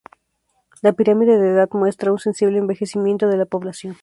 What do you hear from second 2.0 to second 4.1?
un sensible envejecimiento de la población.